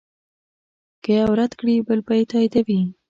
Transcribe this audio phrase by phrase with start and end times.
[1.03, 2.81] که یو رد کړې بل به یې تاییدوي.